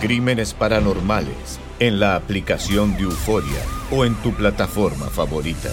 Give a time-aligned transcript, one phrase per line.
[0.00, 3.60] Crímenes Paranormales en la aplicación de Euforia
[3.92, 5.68] o en tu plataforma favorita.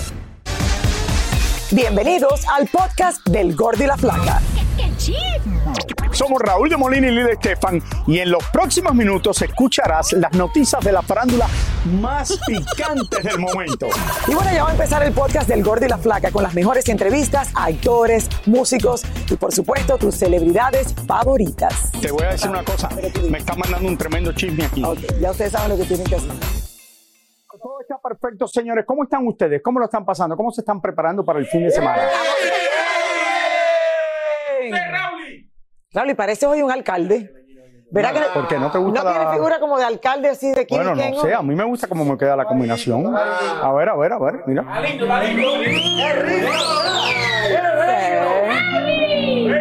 [1.72, 4.42] Bienvenidos al podcast del Gordo y la Flaca.
[6.18, 10.84] Somos Raúl de Molina y Lidia Estefan y en los próximos minutos escucharás las noticias
[10.84, 11.46] de la farándula
[12.02, 13.86] más picantes del momento.
[14.28, 16.56] Y bueno, ya va a empezar el podcast del Gordo y la Flaca con las
[16.56, 21.92] mejores entrevistas a actores, músicos y por supuesto tus celebridades favoritas.
[22.02, 22.90] Te voy a decir una cosa,
[23.30, 24.84] me está mandando un tremendo chisme aquí.
[25.22, 26.32] Ya ustedes saben lo que tienen que hacer.
[27.62, 28.86] Todo está perfecto, señores.
[28.88, 29.62] ¿Cómo están ustedes?
[29.62, 30.36] ¿Cómo lo están pasando?
[30.36, 32.02] ¿Cómo se están preparando para el fin de semana?
[35.94, 37.34] Raúl, y parece hoy un alcalde.
[37.90, 40.52] ¿Verdad que ¿Por qué no te gusta no tiene la- figura como de alcalde así
[40.52, 43.16] de quién Bueno, no sé, a mí me gusta cómo me queda la combinación.
[43.16, 44.66] A ver, a ver, a ver, mira.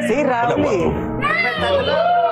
[0.09, 1.21] Sí, Raúl.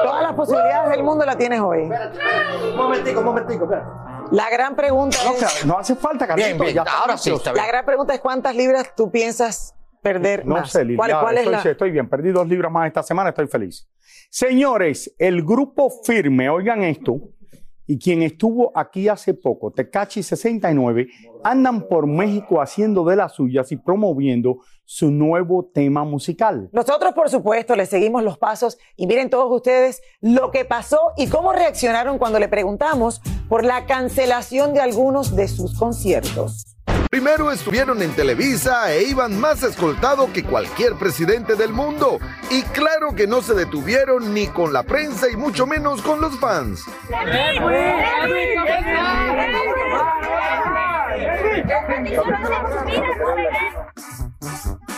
[0.04, 1.82] Todas las posibilidades del mundo la tienes hoy.
[1.82, 4.26] Un momentico, un momentico, espera.
[4.30, 6.46] La gran pregunta No, o sea, es, no hace falta, Carlito.
[6.48, 7.42] Bien, bien, ya ahora sí, listo.
[7.42, 7.62] está bien.
[7.64, 9.74] la gran pregunta es cuántas libras tú piensas
[10.04, 10.70] perder No más.
[10.70, 11.70] sé, Lidia, ¿Cuál, cuál es estoy, la?
[11.72, 12.08] estoy bien.
[12.08, 13.88] Perdí dos libras más esta semana, estoy feliz.
[14.30, 17.20] Señores, el grupo firme, oigan esto,
[17.86, 21.06] y quien estuvo aquí hace poco, Tecachi 69,
[21.42, 26.70] andan por México haciendo de las suyas y promoviendo su nuevo tema musical.
[26.72, 31.26] Nosotros, por supuesto, le seguimos los pasos y miren todos ustedes lo que pasó y
[31.28, 36.73] cómo reaccionaron cuando le preguntamos por la cancelación de algunos de sus conciertos.
[37.14, 42.18] Primero estuvieron en Televisa e iban más escoltado que cualquier presidente del mundo.
[42.50, 46.36] Y claro que no se detuvieron ni con la prensa y mucho menos con los
[46.40, 46.84] fans.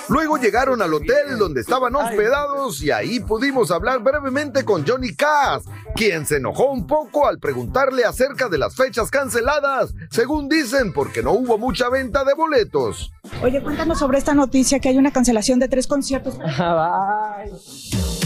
[0.08, 5.64] Luego llegaron al hotel donde estaban hospedados y ahí pudimos hablar brevemente con Johnny Cass,
[5.94, 11.22] quien se enojó un poco al preguntarle acerca de las fechas canceladas, según dicen porque
[11.22, 13.12] no hubo mucha venta de boletos.
[13.42, 16.38] Oye, cuéntanos sobre esta noticia que hay una cancelación de tres conciertos.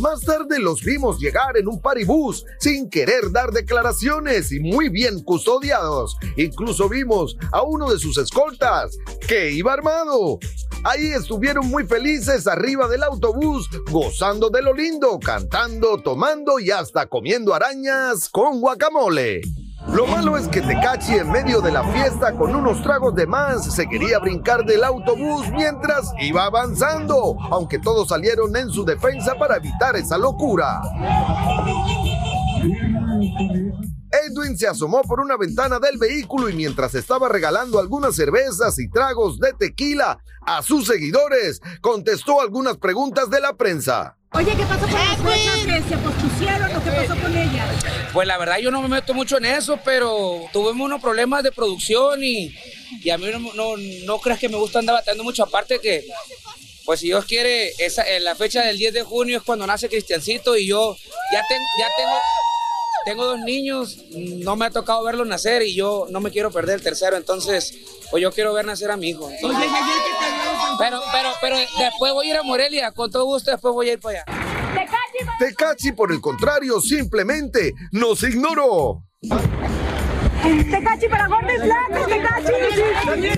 [0.00, 5.22] Más tarde los vimos llegar en un paribús sin querer dar declaraciones y muy bien
[5.22, 6.18] custodiados.
[6.36, 10.38] Incluso vimos a uno de sus escoltas que iba armado.
[10.84, 17.06] Ahí estuvieron muy felices arriba del autobús, gozando de lo lindo, cantando, tomando y hasta
[17.06, 19.40] comiendo arañas con guacamole.
[19.88, 23.72] Lo malo es que Tecachi en medio de la fiesta con unos tragos de más
[23.72, 29.56] se quería brincar del autobús mientras iba avanzando, aunque todos salieron en su defensa para
[29.56, 30.80] evitar esa locura.
[34.26, 38.88] Edwin se asomó por una ventana del vehículo y mientras estaba regalando algunas cervezas y
[38.90, 44.16] tragos de tequila a sus seguidores, contestó algunas preguntas de la prensa.
[44.36, 47.68] Oye, ¿qué pasó con las fechas que se pospusieron o qué pasó con ellas?
[48.12, 51.52] Pues la verdad yo no me meto mucho en eso, pero tuvimos unos problemas de
[51.52, 52.54] producción y,
[53.02, 56.04] y a mí no, no, no creas que me gusta andar batallando mucho, aparte que,
[56.84, 59.88] pues si Dios quiere, esa, eh, la fecha del 10 de junio es cuando nace
[59.88, 60.96] Cristiancito y yo
[61.32, 62.16] ya, ten- ya tengo...
[63.06, 66.76] tengo dos niños, no me ha tocado verlos nacer y yo no me quiero perder
[66.76, 67.74] el tercero, entonces,
[68.10, 69.30] pues yo quiero ver nacer a mi hijo.
[69.30, 69.66] Entonces,
[70.78, 73.92] pero, pero, pero después voy a ir a Morelia, con todo gusto, después voy a
[73.94, 74.46] ir para allá.
[75.38, 79.02] Tecachi, por el contrario, simplemente nos ignoró.
[80.42, 82.52] Tecachi para gordos blancos, Tecachi.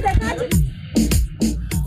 [0.02, 0.68] Tecachi.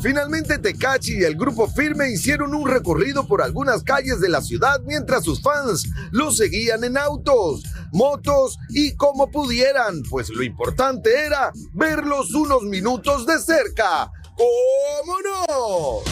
[0.02, 4.82] Finalmente Tecachi y el grupo Firme hicieron un recorrido por algunas calles de la ciudad
[4.84, 7.62] mientras sus fans los seguían en autos,
[7.92, 14.12] motos y como pudieran, pues lo importante era verlos unos minutos de cerca.
[14.42, 16.12] ¿Cómo no?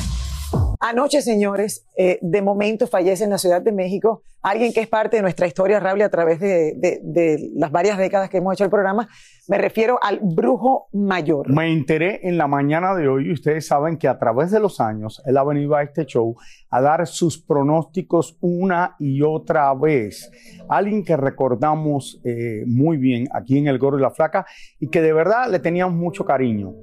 [0.81, 5.17] Anoche, señores, eh, de momento fallece en la Ciudad de México alguien que es parte
[5.17, 8.63] de nuestra historia, Raúl, a través de, de- de las varias décadas que hemos hecho
[8.63, 9.09] el programa.
[9.49, 11.49] Me refiero al brujo mayor.
[11.51, 14.79] Me enteré en la mañana de hoy y ustedes saben que a través de los
[14.79, 16.35] años él ha venido a este show
[16.69, 20.31] a dar sus pronósticos una y otra vez.
[20.69, 24.45] Alguien que recordamos eh, muy bien aquí en El Gordo y la Flaca
[24.79, 26.73] y que de verdad le teníamos mucho cariño.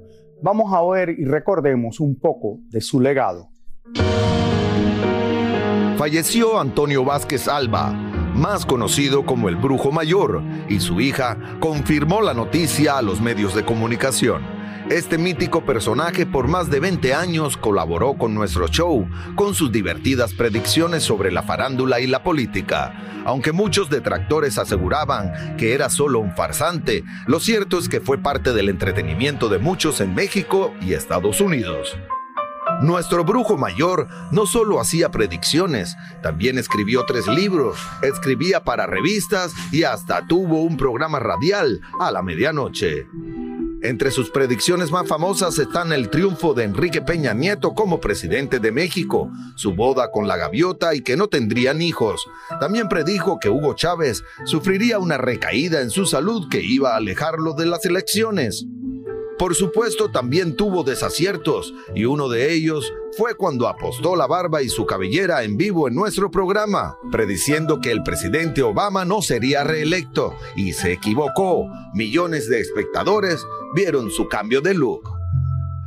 [0.41, 3.49] Vamos a ver y recordemos un poco de su legado.
[5.97, 7.91] Falleció Antonio Vázquez Alba,
[8.35, 13.55] más conocido como el Brujo Mayor, y su hija confirmó la noticia a los medios
[13.55, 14.56] de comunicación.
[14.89, 19.05] Este mítico personaje por más de 20 años colaboró con nuestro show,
[19.35, 22.93] con sus divertidas predicciones sobre la farándula y la política.
[23.25, 28.53] Aunque muchos detractores aseguraban que era solo un farsante, lo cierto es que fue parte
[28.53, 31.97] del entretenimiento de muchos en México y Estados Unidos.
[32.81, 39.83] Nuestro brujo mayor no solo hacía predicciones, también escribió tres libros, escribía para revistas y
[39.83, 43.07] hasta tuvo un programa radial a la medianoche.
[43.83, 48.71] Entre sus predicciones más famosas están el triunfo de Enrique Peña Nieto como presidente de
[48.71, 52.27] México, su boda con la gaviota y que no tendrían hijos.
[52.59, 57.53] También predijo que Hugo Chávez sufriría una recaída en su salud que iba a alejarlo
[57.53, 58.65] de las elecciones.
[59.37, 64.69] Por supuesto, también tuvo desaciertos, y uno de ellos fue cuando apostó la barba y
[64.69, 70.33] su cabellera en vivo en nuestro programa, prediciendo que el presidente Obama no sería reelecto,
[70.55, 71.67] y se equivocó.
[71.93, 73.45] Millones de espectadores
[73.75, 75.17] vieron su cambio de look.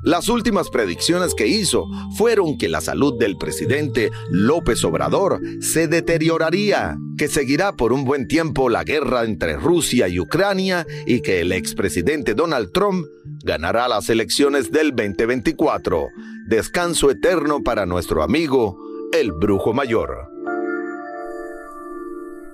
[0.02, 1.86] Las últimas predicciones que hizo
[2.16, 8.26] fueron que la salud del presidente López Obrador se deterioraría, que seguirá por un buen
[8.26, 13.06] tiempo la guerra entre Rusia y Ucrania y que el expresidente Donald Trump
[13.42, 16.08] ganará las elecciones del 2024.
[16.46, 18.78] Descanso eterno para nuestro amigo,
[19.12, 20.29] el Brujo Mayor.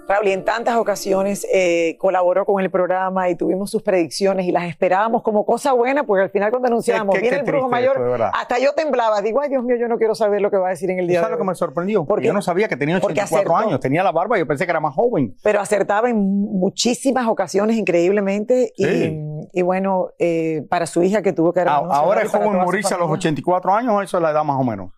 [0.09, 4.53] Raúl, y en tantas ocasiones eh, colaboró con el programa y tuvimos sus predicciones y
[4.53, 7.51] las esperábamos como cosa buena, porque al final cuando anunciábamos, Qué- qué- viene qué el
[7.51, 9.21] brujo mayor, esto, hasta yo temblaba.
[9.21, 11.09] Digo, ay Dios mío, yo no quiero saber lo que va a decir en el
[11.09, 12.01] día ¿Sabes de lo que me sorprendió?
[12.01, 13.69] ¿Por Porque yo no sabía que tenía Porque 84 acertó.
[13.69, 15.35] años, tenía la barba, yo pensé que era más joven.
[15.43, 18.73] Pero acertaba en muchísimas ocasiones, increíblemente.
[18.77, 19.21] y- Sí.
[19.53, 22.99] Y, bueno, eh, para su hija que tuvo que Ahora y es joven morirse a
[22.99, 23.19] los familia.
[23.31, 24.91] 84 años, eso es la edad más o menos.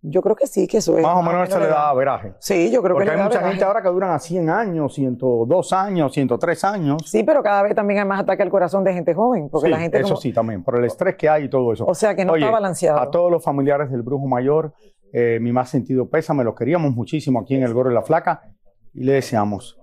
[0.00, 1.02] Yo creo que sí, que eso es.
[1.02, 2.32] Más o menos eso le da veraje.
[2.38, 3.48] Sí, yo creo Porque que hay mucha veraje.
[3.54, 7.02] gente ahora que duran a 100 años, 102 años, 103 años.
[7.04, 9.70] Sí, pero cada vez también hay más ataque al corazón de gente joven, porque Sí,
[9.72, 11.84] la gente eso como- sí también, por el estrés que hay y todo eso.
[11.84, 12.98] O sea que no Oye, está balanceado.
[13.00, 14.72] A todos los familiares del Brujo Mayor,
[15.12, 18.42] eh, mi más sentido pésame, los queríamos muchísimo aquí en el Gorro y la Flaca
[18.94, 19.78] y le deseamos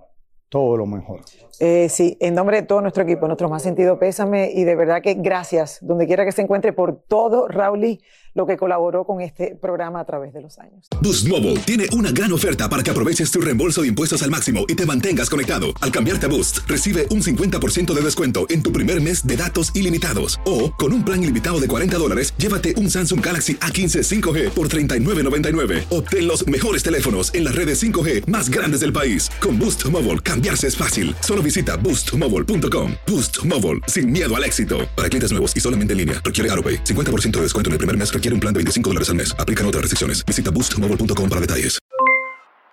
[0.48, 1.20] todo lo mejor.
[1.60, 5.02] Eh, sí, en nombre de todo nuestro equipo, nuestro más sentido pésame y de verdad
[5.02, 8.00] que gracias, donde quiera que se encuentre, por todo, Rauli,
[8.34, 10.86] lo que colaboró con este programa a través de los años.
[11.00, 14.66] Boost Mobile tiene una gran oferta para que aproveches tu reembolso de impuestos al máximo
[14.68, 15.68] y te mantengas conectado.
[15.80, 19.74] Al cambiarte a Boost, recibe un 50% de descuento en tu primer mes de datos
[19.74, 20.38] ilimitados.
[20.44, 24.68] O, con un plan ilimitado de 40 dólares, llévate un Samsung Galaxy A15 5G por
[24.68, 25.84] $39.99.
[25.88, 29.30] Obtén los mejores teléfonos en las redes 5G más grandes del país.
[29.40, 31.14] Con Boost Mobile, cambiarse es fácil.
[31.20, 32.92] Solo visita boostmobile.com.
[33.06, 34.78] Boost Mobile, sin miedo al éxito.
[34.96, 36.84] Para clientes nuevos y solamente en línea, requiere AroPay.
[36.84, 39.36] 50% de descuento en el primer mes requiere un plan de 25 dólares al mes.
[39.38, 40.24] Aplican otras restricciones.
[40.24, 41.78] Visita boostmobile.com para detalles.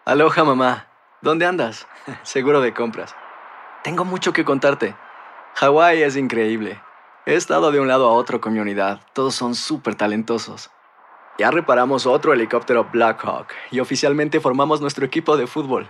[0.06, 0.88] Aloha mamá,
[1.22, 1.88] ¿dónde andas?
[2.24, 3.16] Seguro de compras.
[3.84, 4.96] Tengo mucho que contarte.
[5.56, 6.82] Hawái es increíble.
[7.26, 9.00] He estado de un lado a otro con mi unidad.
[9.14, 10.72] Todos son súper talentosos.
[11.40, 15.90] Ya reparamos otro helicóptero Blackhawk y oficialmente formamos nuestro equipo de fútbol.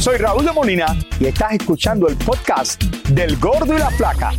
[0.00, 0.86] Soy Raúl de Molina
[1.20, 4.30] y estás escuchando el podcast del Gordo y la Flaca.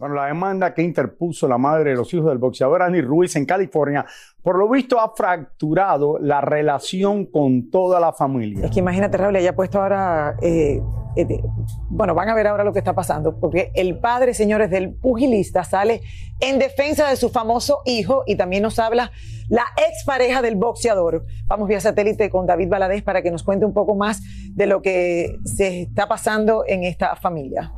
[0.00, 3.46] Bueno, la demanda que interpuso la madre de los hijos del boxeador Andy Ruiz en
[3.46, 4.04] California,
[4.42, 8.64] por lo visto ha fracturado la relación con toda la familia.
[8.64, 10.82] Es que imagínate, Raúl, ella ha puesto ahora, eh,
[11.16, 11.42] eh,
[11.88, 15.64] bueno, van a ver ahora lo que está pasando, porque el padre, señores, del pugilista
[15.64, 16.00] sale
[16.40, 19.12] en defensa de su famoso hijo y también nos habla
[19.48, 21.24] la expareja del boxeador.
[21.46, 24.82] Vamos vía satélite con David Valadez para que nos cuente un poco más de lo
[24.82, 27.72] que se está pasando en esta familia.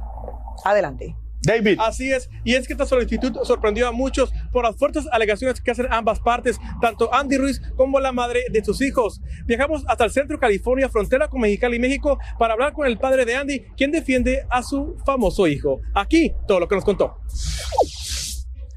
[0.65, 1.17] Adelante.
[1.47, 1.79] David.
[1.81, 5.71] Así es, y es que esta solicitud sorprendió a muchos por las fuertes alegaciones que
[5.71, 9.21] hacen ambas partes, tanto Andy Ruiz como la madre de sus hijos.
[9.47, 13.25] Viajamos hasta el centro de California, frontera con Mexicali, México, para hablar con el padre
[13.25, 15.81] de Andy, quien defiende a su famoso hijo.
[15.95, 17.19] Aquí todo lo que nos contó.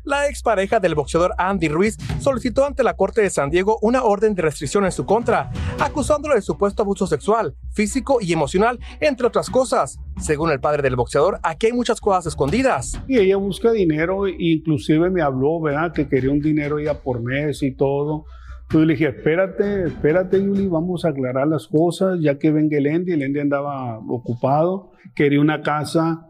[0.03, 4.33] La expareja del boxeador Andy Ruiz solicitó ante la Corte de San Diego una orden
[4.33, 9.49] de restricción en su contra, acusándolo de supuesto abuso sexual, físico y emocional, entre otras
[9.49, 9.99] cosas.
[10.19, 12.99] Según el padre del boxeador, aquí hay muchas cosas escondidas.
[13.07, 15.91] Y ella busca dinero, inclusive me habló, ¿verdad?
[15.93, 18.25] Que quería un dinero ella por mes y todo.
[18.63, 22.85] Entonces le dije, espérate, espérate, Yuli, vamos a aclarar las cosas, ya que venga el
[22.85, 26.28] Endy, el Endy andaba ocupado, quería una casa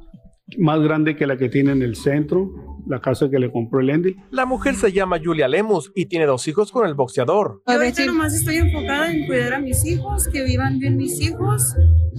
[0.57, 2.51] más grande que la que tiene en el centro,
[2.87, 4.15] la casa que le compró el Endy.
[4.31, 7.61] La mujer se llama Julia Lemus y tiene dos hijos con el boxeador.
[7.67, 11.75] Yo ahorita nomás estoy enfocada en cuidar a mis hijos, que vivan bien mis hijos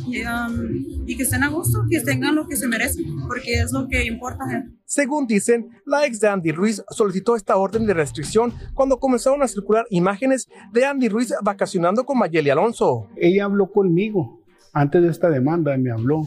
[0.07, 3.73] y, um, y que estén a gusto, que tengan lo que se merecen, porque es
[3.73, 4.45] lo que importa.
[4.85, 9.49] Según dicen, la ex de Andy Ruiz solicitó esta orden de restricción cuando comenzaron a
[9.49, 13.09] circular imágenes de Andy Ruiz vacacionando con Mayeli Alonso.
[13.17, 14.41] Ella habló conmigo
[14.73, 16.27] antes de esta demanda, me habló.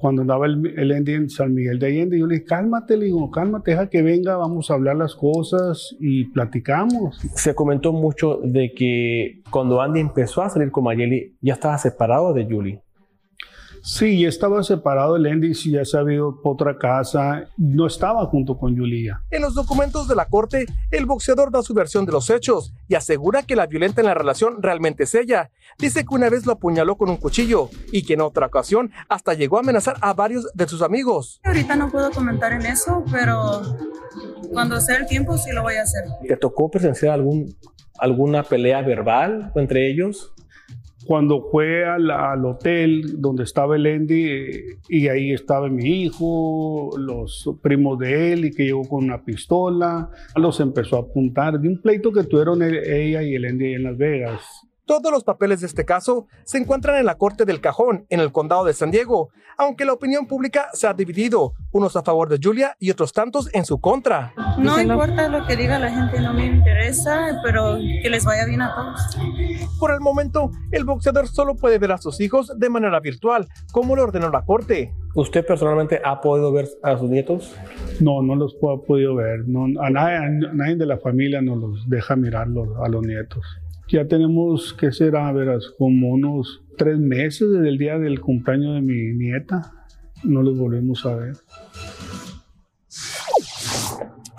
[0.00, 3.06] Cuando andaba el, el Endy en San Miguel de Allende, yo le dije, cálmate, le
[3.06, 7.18] digo, cálmate, deja que venga, vamos a hablar las cosas y platicamos.
[7.34, 12.32] Se comentó mucho de que cuando Andy empezó a salir con Mayeli, ya estaba separado
[12.32, 12.80] de Julie.
[13.82, 17.86] Sí, ya estaba separado el Endy, sí, ya se había ido por otra casa, no
[17.86, 19.22] estaba junto con Julia.
[19.30, 22.94] En los documentos de la corte, el boxeador da su versión de los hechos y
[22.94, 25.50] asegura que la violenta en la relación realmente es ella.
[25.78, 29.34] Dice que una vez lo apuñaló con un cuchillo y que en otra ocasión hasta
[29.34, 31.40] llegó a amenazar a varios de sus amigos.
[31.44, 33.62] Ahorita no puedo comentar en eso, pero
[34.52, 36.04] cuando sea el tiempo sí lo voy a hacer.
[36.26, 37.56] ¿Te tocó presenciar algún,
[37.98, 40.32] alguna pelea verbal entre ellos?
[41.10, 47.50] Cuando fue al, hotel donde estaba el Endy eh, y ahí estaba mi hijo, los
[47.60, 51.82] primos de él y que llegó con una pistola, los empezó a apuntar de un
[51.82, 54.69] pleito que tuvieron él- ella y el ahí en Las Vegas.
[54.90, 58.32] Todos los papeles de este caso se encuentran en la Corte del Cajón, en el
[58.32, 62.40] condado de San Diego, aunque la opinión pública se ha dividido, unos a favor de
[62.42, 64.34] Julia y otros tantos en su contra.
[64.58, 68.62] No importa lo que diga la gente, no me interesa, pero que les vaya bien
[68.62, 69.16] a todos.
[69.78, 73.94] Por el momento, el boxeador solo puede ver a sus hijos de manera virtual, como
[73.94, 74.92] lo ordenó la Corte.
[75.14, 77.54] ¿Usted personalmente ha podido ver a sus nietos?
[78.00, 79.46] No, no los he podido ver.
[79.46, 83.46] No, a, nadie, a nadie de la familia nos los deja mirarlos a los nietos.
[83.90, 85.32] Ya tenemos, ¿qué será?
[85.32, 89.72] Verás, como unos tres meses desde el día del cumpleaños de mi nieta.
[90.22, 91.32] No los volvemos a ver.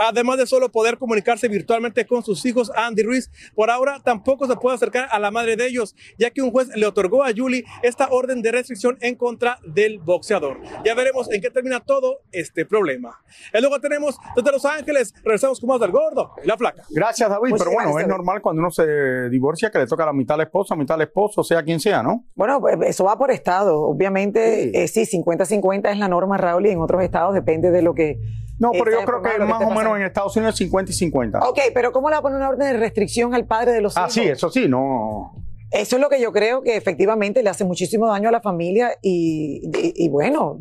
[0.02, 4.56] Además de solo poder comunicarse virtualmente con sus hijos, Andy Ruiz, por ahora tampoco se
[4.56, 7.64] puede acercar a la madre de ellos, ya que un juez le otorgó a Julie
[7.84, 10.60] esta orden de restricción en contra del boxeador.
[10.84, 13.22] Ya veremos en qué termina todo este problema.
[13.54, 16.84] Y luego tenemos desde Los Ángeles, regresamos con más del gordo y la flaca.
[16.90, 17.52] Gracias, David.
[17.52, 18.08] Muchas Pero bueno, es David.
[18.08, 21.44] normal cuando uno se divorcia que le toca la mitad al esposo, mitad al esposo,
[21.44, 22.26] sea quien sea, ¿no?
[22.36, 23.82] Bueno, pues, eso va por estado.
[23.82, 27.94] Obviamente, sí, sí 50-50 es la norma, Raúl, y en otros estados depende de lo
[27.94, 28.20] que.
[28.62, 31.40] No, pero yo creo que más o menos en Estados Unidos es 50 y 50.
[31.40, 33.98] Ok, pero ¿cómo le va a poner una orden de restricción al padre de los
[33.98, 34.14] Ah, hijos?
[34.14, 35.34] sí, eso sí, no.
[35.72, 38.92] Eso es lo que yo creo que efectivamente le hace muchísimo daño a la familia
[39.02, 40.60] y, y- y bueno,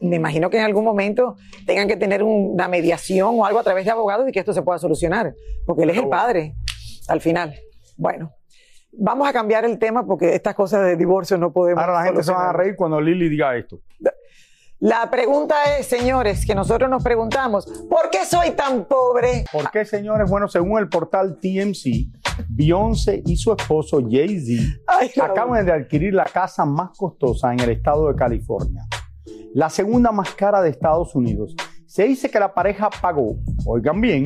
[0.00, 1.36] me imagino que en algún momento
[1.66, 4.52] tengan que tener un- una mediación o algo a través de abogados y que esto
[4.52, 5.34] se pueda solucionar,
[5.66, 6.54] porque él es el padre
[7.08, 7.54] al final.
[7.96, 8.32] Bueno,
[8.92, 11.82] vamos a cambiar el tema porque estas cosas de divorcio no podemos.
[11.84, 13.80] Ahora la gente se va a reír cuando Lili diga esto.
[14.78, 19.46] La pregunta es, señores, que nosotros nos preguntamos, ¿por qué soy tan pobre?
[19.50, 20.28] ¿Por qué, señores?
[20.28, 22.12] Bueno, según el portal TMC,
[22.46, 28.08] Beyoncé y su esposo Jay-Z acaban de adquirir la casa más costosa en el estado
[28.08, 28.86] de California,
[29.54, 31.54] la segunda más cara de Estados Unidos.
[31.86, 34.24] Se dice que la pareja pagó, oigan bien,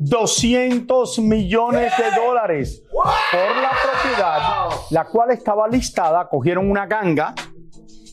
[0.00, 7.34] 200 millones de dólares por la propiedad, la cual estaba listada, cogieron una ganga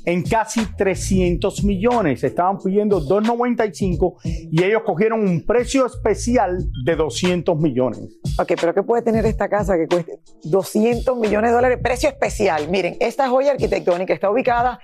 [0.06, 2.24] en casi 300 millones.
[2.24, 8.00] Estaban pidiendo 295 y ellos cogieron un precio especial de 200 millones.
[8.40, 11.80] Ok, pero ¿qué puede tener esta casa que cueste 200 millones de dólares?
[11.82, 12.70] Precio especial.
[12.70, 14.80] Miren, esta joya arquitectónica está ubicada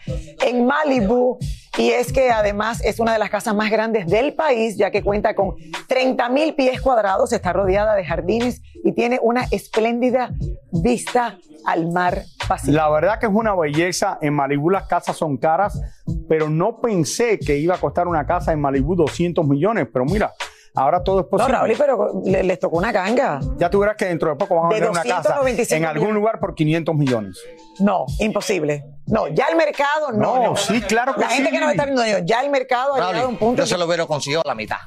[0.46, 1.38] en Malibu
[1.78, 5.02] y es que además es una de las casas más grandes del país, ya que
[5.04, 5.56] cuenta con
[5.88, 10.32] 30 mil pies cuadrados, está rodeada de jardines y tiene una espléndida
[10.72, 12.76] vista al mar Pacífico.
[12.76, 14.18] La verdad que es una belleza.
[14.22, 15.80] En Malibu las casas son caras,
[16.28, 19.88] pero no pensé que iba a costar una casa en Malibu 200 millones.
[19.94, 20.34] Pero mira,
[20.76, 21.54] ahora todo es No, posible.
[21.58, 23.40] Raúl, pero le- les tocó una ganga.
[23.58, 25.86] Ya tú verás que dentro de poco van a De vender una casa 295 en
[25.86, 26.16] algún millones.
[26.22, 27.40] lugar por 500 millones.
[27.80, 28.84] No, imposible.
[29.12, 30.38] No, ya el mercado no.
[30.38, 30.56] No, no.
[30.56, 31.56] sí, claro que La gente sí.
[31.56, 33.62] que nos está viendo, ya el mercado ha llegado a un punto.
[33.62, 34.78] Yo se lo hubiera conseguido a la mitad.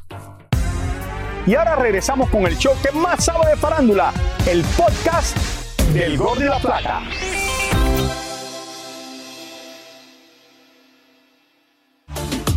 [1.46, 4.14] Y ahora regresamos con el show que más sabe de farándula,
[4.46, 5.36] el podcast
[5.92, 7.02] del Gol de la Plata.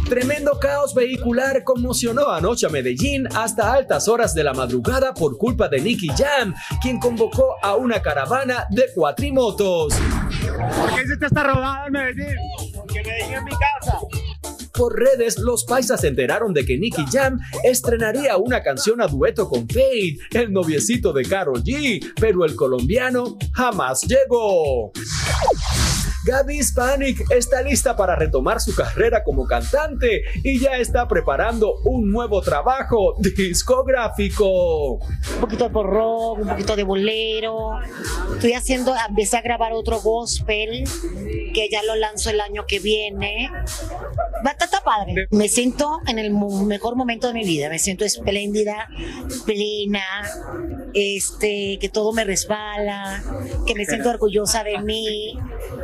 [0.10, 5.68] Tremendo caos vehicular conmocionó anoche a Medellín hasta altas horas de la madrugada por culpa
[5.68, 9.94] de Nicky Jam, quien convocó a una caravana de cuatrimotos.
[9.94, 12.36] ¿Por qué hiciste esta rodada en Medellín?
[12.74, 14.00] Porque Medellín es mi casa.
[14.74, 19.50] Por redes, los paisas se enteraron de que Nicky Jam estrenaría una canción a dueto
[19.50, 24.94] con Fade, el noviecito de Karol G, pero el colombiano jamás llegó.
[26.28, 32.12] Gaby Hispanic está lista para retomar su carrera como cantante y ya está preparando un
[32.12, 34.96] nuevo trabajo discográfico.
[34.96, 37.80] un poquito de rock, un poquito de bolero.
[38.34, 40.84] Estoy haciendo, empecé a grabar otro gospel
[41.54, 43.50] que ya lo lanzo el año que viene.
[44.46, 45.28] Va a estar padre.
[45.32, 47.70] Me siento en el mejor momento de mi vida.
[47.70, 48.88] Me siento espléndida,
[49.46, 50.04] plena,
[50.94, 53.22] este, que todo me resbala,
[53.66, 55.38] que me siento orgullosa de mí.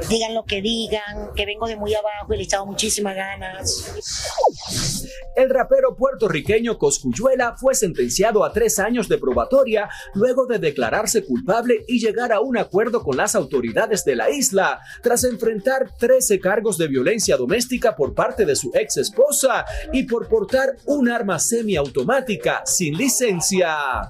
[0.09, 5.13] Digan lo que digan, que vengo de muy abajo y le he echado muchísimas ganas.
[5.35, 11.83] El rapero puertorriqueño Coscuyuela fue sentenciado a tres años de probatoria luego de declararse culpable
[11.87, 16.77] y llegar a un acuerdo con las autoridades de la isla, tras enfrentar 13 cargos
[16.77, 22.63] de violencia doméstica por parte de su ex esposa y por portar un arma semiautomática
[22.65, 24.09] sin licencia.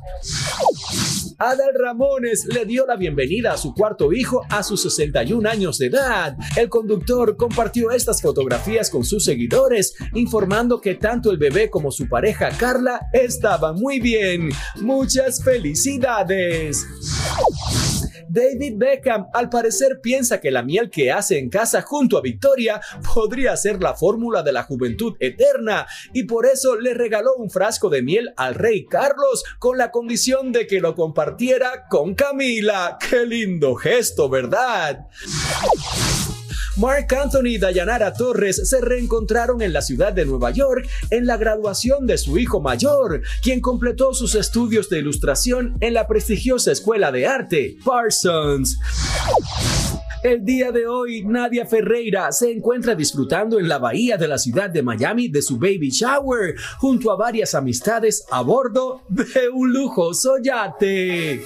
[1.40, 5.88] Adal Ramones le dio la bienvenida a su cuarto hijo a sus 61 años de
[5.88, 6.38] edad.
[6.56, 12.08] El conductor compartió estas fotografías con sus seguidores, informando que tanto el bebé como su
[12.08, 14.50] pareja Carla estaban muy bien.
[14.82, 16.86] Muchas felicidades.
[18.28, 22.82] David Beckham al parecer piensa que la miel que hace en casa junto a Victoria
[23.14, 27.90] podría ser la fórmula de la juventud eterna y por eso le regaló un frasco
[27.90, 32.98] de miel al rey Carlos con la condición de que lo compartiera con Camila.
[33.00, 35.08] ¡Qué lindo gesto, verdad!
[36.76, 41.38] Mark Anthony y Dayanara Torres se reencontraron en la ciudad de Nueva York en la
[41.38, 47.12] graduación de su hijo mayor, quien completó sus estudios de ilustración en la prestigiosa escuela
[47.12, 48.80] de arte, Parsons.
[50.24, 54.70] El día de hoy, Nadia Ferreira se encuentra disfrutando en la bahía de la ciudad
[54.70, 60.38] de Miami de su baby shower, junto a varias amistades a bordo de un lujoso
[60.42, 61.44] yate.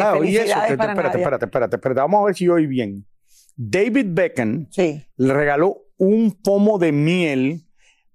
[0.00, 2.00] Ah, oye, eso, que- para espérate, espérate, espérate, espérate.
[2.00, 3.06] Vamos a ver si yo oí bien.
[3.56, 4.66] David Beckham
[5.16, 7.62] le regaló un pomo de miel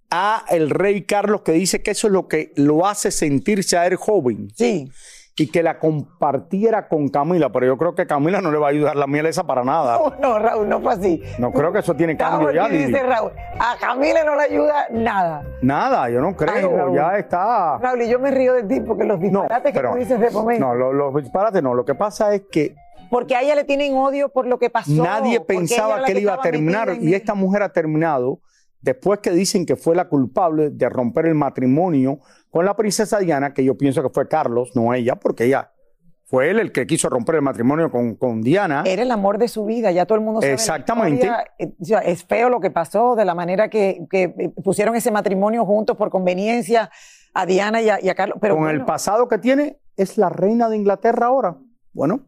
[0.09, 3.87] a el rey Carlos que dice que eso es lo que lo hace sentirse a
[3.87, 4.49] él joven.
[4.55, 4.89] Sí.
[5.37, 8.69] Y que la compartiera con Camila, pero yo creo que Camila no le va a
[8.71, 9.97] ayudar la miel esa para nada.
[9.97, 11.21] No, no, Raúl, no fue así.
[11.39, 12.85] No creo que eso tiene cambio Raúl, ya, aquí Lili.
[12.87, 15.43] dice Raúl, a Camila no le ayuda nada.
[15.61, 16.77] Nada, yo no Ay, creo.
[16.77, 16.95] Raúl.
[16.95, 17.77] ya está.
[17.77, 20.29] Raúl, y yo me río de ti porque los disparates que pero- tú dices de
[20.31, 20.65] momento.
[20.67, 21.73] No, lo- los disparates no.
[21.73, 22.75] Lo que pasa es que
[23.09, 24.91] Porque a ella le tienen odio por lo que pasó.
[25.03, 28.39] Nadie pensaba que él iba a terminar y esta mujer ha terminado
[28.81, 32.19] después que dicen que fue la culpable de romper el matrimonio
[32.51, 35.71] con la princesa Diana, que yo pienso que fue Carlos, no ella, porque ella
[36.25, 38.83] fue él el que quiso romper el matrimonio con, con Diana.
[38.85, 40.53] Era el amor de su vida, ya todo el mundo sabe.
[40.53, 41.29] Exactamente.
[41.57, 41.73] Eh,
[42.05, 45.95] es feo lo que pasó, de la manera que, que, eh, pusieron ese matrimonio juntos
[45.97, 46.91] por conveniencia
[47.33, 48.37] a Diana y a, y a Carlos.
[48.41, 51.57] Pero con bueno, el pasado que tiene, es la reina de Inglaterra ahora.
[51.93, 52.27] Bueno.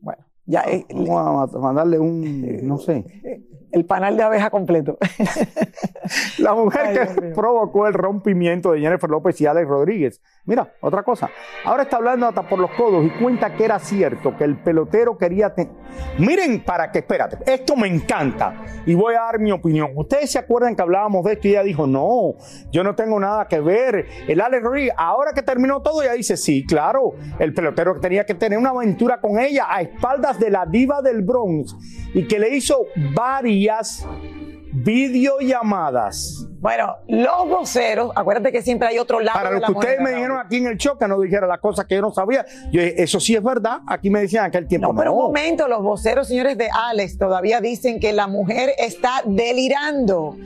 [0.00, 0.64] Bueno, ya.
[0.90, 3.04] Vamos a mandarle un, no sé.
[3.76, 4.96] El panal de abeja completo.
[6.38, 10.22] La mujer que provocó el rompimiento de Jennifer López y Alex Rodríguez.
[10.44, 11.28] Mira, otra cosa.
[11.64, 15.18] Ahora está hablando hasta por los codos y cuenta que era cierto que el pelotero
[15.18, 15.52] quería.
[15.54, 15.68] te-
[16.18, 18.54] Miren, para que, espérate, esto me encanta
[18.86, 19.90] y voy a dar mi opinión.
[19.96, 22.34] Ustedes se acuerdan que hablábamos de esto y ella dijo, no,
[22.70, 24.06] yo no tengo nada que ver.
[24.28, 28.34] El Alex Rodríguez, ahora que terminó todo, ella dice, sí, claro, el pelotero tenía que
[28.34, 31.76] tener una aventura con ella a espaldas de la diva del Bronx
[32.14, 33.65] y que le hizo varias
[34.72, 36.46] videollamadas.
[36.60, 39.38] Bueno, los voceros, acuérdate que siempre hay otro lado.
[39.38, 41.86] Para lo que ustedes me dijeron aquí en el show, que no dijera las cosas
[41.86, 43.78] que yo no sabía, yo dije, eso sí es verdad.
[43.86, 44.92] Aquí me decían aquel tiempo.
[44.92, 49.22] No, pero un momento, los voceros, señores de Alex, todavía dicen que la mujer está
[49.24, 50.36] delirando,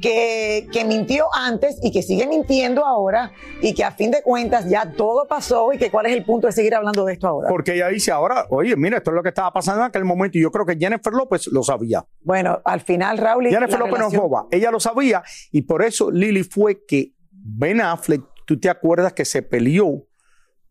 [0.00, 4.68] que, que mintió antes y que sigue mintiendo ahora y que a fin de cuentas
[4.68, 7.48] ya todo pasó y que cuál es el punto de seguir hablando de esto ahora.
[7.48, 10.38] Porque ella dice ahora, oye, mira, esto es lo que estaba pasando en aquel momento
[10.38, 12.04] y yo creo que Jennifer López lo sabía.
[12.20, 13.46] Bueno, al final, Raúl...
[13.46, 17.12] y Jennifer López no es boba, ella lo sabía y por eso Lily fue que
[17.30, 20.04] Ben Affleck, tú te acuerdas que se peleó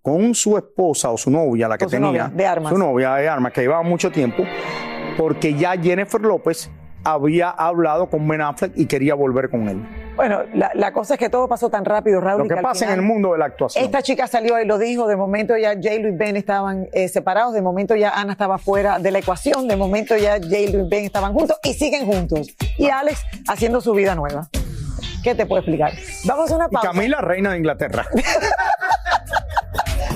[0.02, 2.72] con su esposa o su novia, la que Con su tenía, novia, de armas.
[2.72, 4.44] su novia de armas, que llevaba mucho tiempo,
[5.18, 6.72] porque ya Jennifer López
[7.08, 9.82] había hablado con Ben Affleck y quería volver con él.
[10.18, 12.40] Bueno, la, la cosa es que todo pasó tan rápido, Raúl.
[12.40, 13.84] Lo y que pasa en el mundo de la actuación.
[13.84, 17.54] Esta chica salió y lo dijo, de momento ya J-Lo y Ben estaban eh, separados,
[17.54, 21.06] de momento ya Ana estaba fuera de la ecuación, de momento ya J-Lo y Ben
[21.06, 22.50] estaban juntos y siguen juntos.
[22.78, 24.50] Y Alex haciendo su vida nueva.
[25.24, 25.94] ¿Qué te puedo explicar?
[26.26, 26.92] Vamos a una Y pausa.
[26.92, 28.06] Camila, reina de Inglaterra.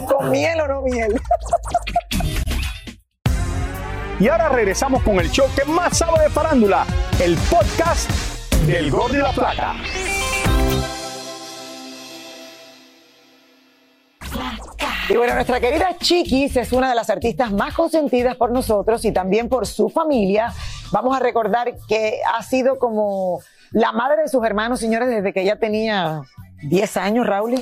[0.08, 1.19] ¿Con miel o no miel?
[4.21, 6.86] Y ahora regresamos con el show que más sabe de farándula,
[7.19, 8.07] el podcast
[8.67, 9.73] del Gordo y la Plata.
[15.10, 19.12] Y bueno, nuestra querida Chiquis es una de las artistas más consentidas por nosotros y
[19.12, 20.53] también por su familia.
[20.91, 25.41] Vamos a recordar que ha sido como la madre de sus hermanos, señores, desde que
[25.41, 26.21] ella tenía
[26.62, 27.55] 10 años, Raúl.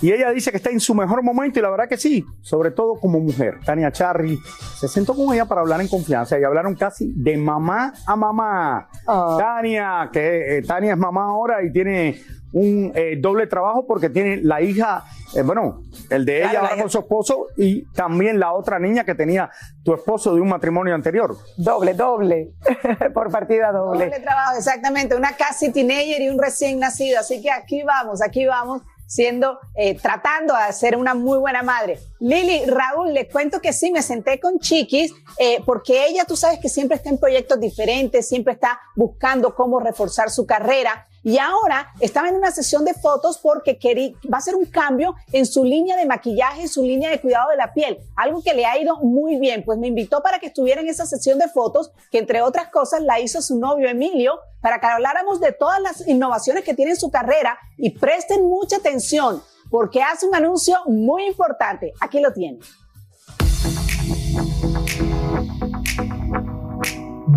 [0.00, 2.70] Y ella dice que está en su mejor momento y la verdad que sí, sobre
[2.70, 3.58] todo como mujer.
[3.64, 4.38] Tania Charry
[4.78, 8.88] se sentó con ella para hablar en confianza y hablaron casi de mamá a mamá.
[9.06, 12.20] Tania, que eh, Tania es mamá ahora y tiene
[12.52, 16.90] un eh, doble trabajo porque tiene la hija, eh, bueno, el de ella ahora con
[16.90, 19.50] su esposo y también la otra niña que tenía
[19.84, 21.36] tu esposo de un matrimonio anterior.
[21.56, 22.52] Doble, doble,
[23.14, 24.06] por partida doble.
[24.06, 25.14] Doble trabajo, exactamente.
[25.14, 27.20] Una casi teenager y un recién nacido.
[27.20, 31.98] Así que aquí vamos, aquí vamos, siendo, eh, tratando de ser una muy buena madre.
[32.20, 36.60] Lili, Raúl, le cuento que sí, me senté con Chiquis, eh, porque ella, tú sabes
[36.60, 41.08] que siempre está en proyectos diferentes, siempre está buscando cómo reforzar su carrera.
[41.22, 45.14] Y ahora estaba en una sesión de fotos porque querí- va a hacer un cambio
[45.32, 48.54] en su línea de maquillaje, en su línea de cuidado de la piel, algo que
[48.54, 49.62] le ha ido muy bien.
[49.64, 53.02] Pues me invitó para que estuviera en esa sesión de fotos, que entre otras cosas
[53.02, 56.96] la hizo su novio Emilio, para que habláramos de todas las innovaciones que tiene en
[56.98, 61.92] su carrera y presten mucha atención porque hace un anuncio muy importante.
[62.00, 62.60] Aquí lo tienen.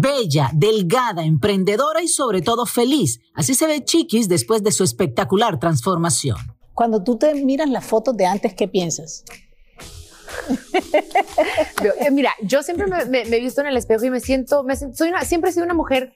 [0.03, 3.21] Bella, delgada, emprendedora y sobre todo feliz.
[3.33, 6.35] Así se ve Chiquis después de su espectacular transformación.
[6.73, 9.23] Cuando tú te miras las fotos de antes, ¿qué piensas?
[12.01, 14.63] Eh, mira, yo siempre me, me- me he visto en el espejo y me siento,
[14.63, 16.13] me soy una, siempre he sido una mujer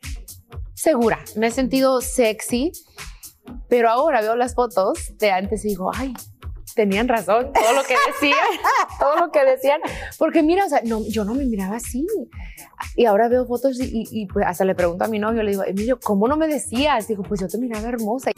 [0.74, 2.72] segura, me he sentido sexy,
[3.70, 6.14] pero ahora veo las fotos de antes y digo, ay,
[6.78, 8.38] tenían razón, todo lo que decían,
[9.00, 9.82] todo lo que decían,
[10.18, 12.06] porque mira, o sea, no, yo no me miraba así.
[12.96, 15.52] Y ahora veo fotos y, y- y, pues hasta le pregunto a mi novio, le
[15.52, 17.08] digo, Emilio, ¿cómo no me decías?
[17.10, 18.32] Digo, pues yo te miraba hermosa.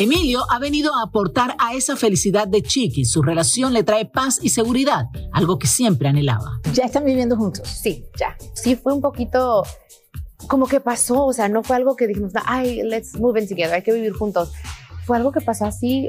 [0.00, 3.10] Emilio ha venido a aportar a esa felicidad de Chiquis.
[3.12, 6.60] Su relación le trae paz y seguridad, algo que siempre anhelaba.
[6.72, 7.68] ¿Ya están viviendo juntos?
[7.68, 8.36] Sí, ya.
[8.54, 9.62] Sí, fue un poquito
[10.48, 13.72] como que pasó, o sea, no fue algo que dijimos, ay, let's move in together,
[13.74, 14.52] hay que vivir juntos.
[15.06, 16.08] Fue algo que pasó así,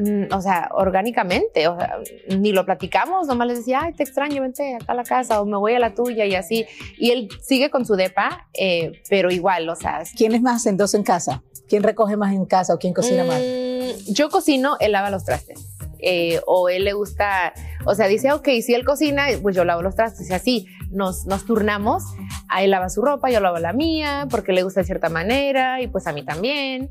[0.00, 1.98] mm, o sea, orgánicamente, o sea,
[2.36, 5.46] ni lo platicamos, nomás les decía, ay, te extraño, vente acá a la casa o
[5.46, 6.66] me voy a la tuya y así.
[6.98, 10.02] Y él sigue con su depa, eh, pero igual, o sea.
[10.16, 11.42] ¿Quién es más hacendoso en casa?
[11.68, 13.40] ¿Quién recoge más en casa o quién cocina más?
[13.40, 15.76] Mm, Yo cocino, él lava los trastes.
[16.02, 17.52] Eh, o él le gusta,
[17.84, 20.30] o sea, dice, ok, si él cocina, pues yo lavo los trastes.
[20.30, 22.02] Y así nos, nos turnamos.
[22.48, 25.80] A él lava su ropa, yo lavo la mía, porque le gusta de cierta manera,
[25.80, 26.90] y pues a mí también.